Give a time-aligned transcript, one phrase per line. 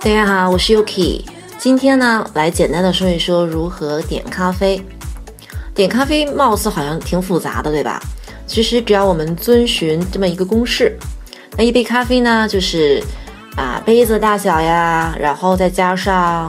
[0.00, 1.24] 大家好，我是 Yuki。
[1.58, 4.80] 今天呢，来简单的说一说如何点咖啡。
[5.74, 8.00] 点咖啡貌似好像挺复杂的，对吧？
[8.46, 10.96] 其实只要我们遵循这么一个公式，
[11.56, 13.02] 那一杯咖啡呢，就是
[13.56, 16.48] 啊杯子大小呀，然后再加上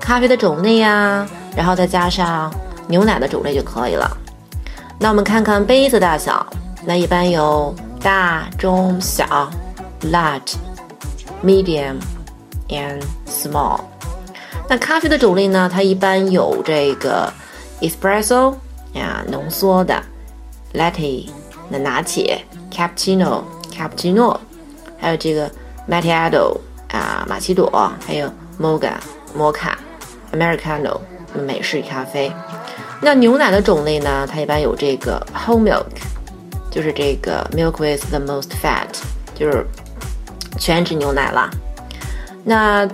[0.00, 1.24] 咖啡的种类呀，
[1.56, 2.52] 然后再加上
[2.88, 4.10] 牛奶的种类就可以了。
[4.98, 6.44] 那我们看看杯子大小，
[6.84, 9.48] 那一般有大、中、小
[10.10, 10.54] ，large、
[11.44, 11.94] medium
[12.68, 13.80] and small。
[14.68, 17.32] 那咖啡的种类呢，它一般有这个
[17.80, 18.54] espresso
[18.92, 20.02] 呀，浓缩的
[20.74, 21.28] ；latte
[21.68, 24.36] 那拿铁；cappuccino cappuccino，
[24.98, 25.50] 还有这个
[25.88, 26.58] macchiato
[26.90, 28.92] 啊，玛奇朵，还有 mocha
[29.34, 29.78] 摩卡
[30.32, 30.98] ；americano
[31.46, 32.30] 美式咖啡。
[33.00, 34.26] 那牛奶的种类呢？
[34.30, 35.86] 它一般有这个 whole milk，
[36.70, 38.88] 就是这个 milk with the most fat，
[39.34, 39.64] 就是
[40.58, 41.48] 全脂牛奶了。
[42.48, 42.88] 那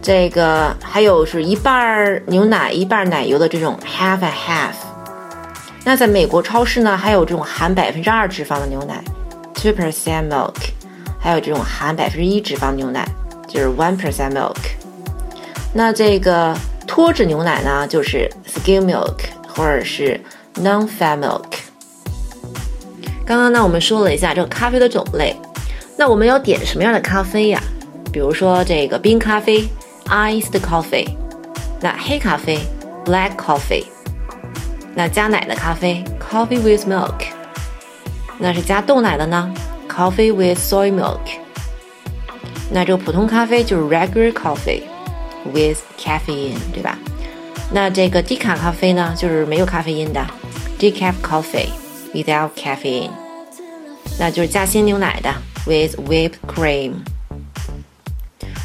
[0.00, 4.74] 这个还有是一半牛奶一半奶油的这种 half and half。
[5.84, 9.02] 那在美国超市呢，还有这种含百分之二脂肪的牛奶
[9.52, 10.54] two percent milk，
[11.18, 13.04] 还有这种含百分之一脂肪的牛奶
[13.48, 14.54] 就是 one percent milk。
[15.74, 19.16] 那这个脱脂牛奶呢，就是 skim milk。
[19.54, 20.18] 或者是
[20.62, 21.44] non-fat milk。
[23.26, 25.36] 刚刚呢，我们说了一下这个咖啡的种类。
[25.94, 27.62] 那我们要点什么样的咖啡呀？
[28.11, 29.67] 比如说这个冰咖啡
[30.05, 31.07] （iced coffee），
[31.81, 32.59] 那黑咖啡
[33.05, 33.85] （black coffee），
[34.95, 37.25] 那加奶的咖啡 （coffee with milk），
[38.37, 39.53] 那是加豆奶的呢
[39.89, 41.19] （coffee with soy milk）。
[42.71, 44.81] 那这个普通咖啡就是 regular coffee
[45.53, 46.97] with caffeine，对吧？
[47.71, 50.25] 那这个低卡咖啡呢，就是没有咖啡因的，
[50.79, 51.67] decaf coffee
[52.13, 53.09] without caffeine，
[54.17, 55.33] 那就是加鲜牛奶的，
[55.65, 56.93] with whipped cream。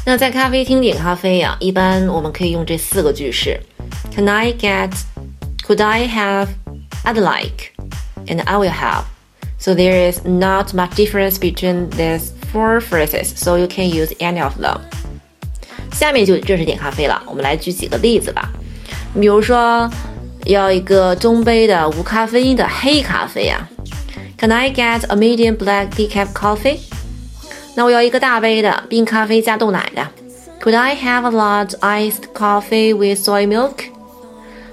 [0.07, 3.59] 那在咖啡厅点咖啡呀，一般我们可以用这四个句式：
[4.13, 4.91] Can I get?
[5.65, 6.47] Could I have?
[7.05, 7.71] I'd like,
[8.27, 9.03] and I will have.
[9.57, 14.43] So there is not much difference between these four phrases, so you can use any
[14.43, 14.79] of them.
[15.93, 18.51] 下面就正式点咖啡了，我们来举几个例子吧。
[19.13, 19.89] 比如说，
[20.45, 23.69] 要一个中杯的无咖啡因的黑咖啡呀，
[24.37, 26.79] Can I get a medium black decaf coffee？
[27.78, 30.04] 那我要一个大杯的冰咖啡加豆奶的
[30.60, 33.74] ，Could I have a large iced coffee with soy milk？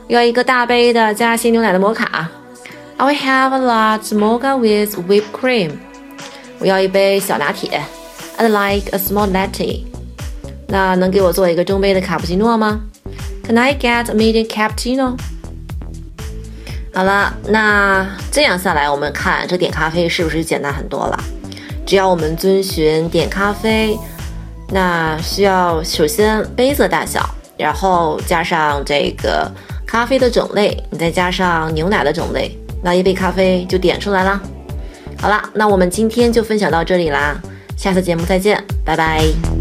[0.08, 2.28] 要一个大杯的加鲜牛奶的摩卡
[2.98, 5.74] ，I will have a large mocha with whipped cream。
[6.58, 7.80] 我要一杯小拿铁
[8.40, 9.84] ，I'd like a small latte。
[10.68, 12.82] 那能给我做一个中杯的卡布奇诺吗
[13.44, 15.16] ？Can I get a medium cappuccino？
[16.92, 21.24] 好了，那这样下来，我们看这点咖啡是不是简单很多了？
[21.86, 23.98] 只要我们遵循点咖啡，
[24.70, 29.50] 那需要首先杯子大小，然后加上这个
[29.86, 34.42] 咖啡的种类，你再加上牛奶的种类，那一杯咖啡就点出来啦。
[35.18, 37.40] 好啦，那我们今天就分享到这里啦，
[37.78, 39.55] 下次节目再见，拜拜。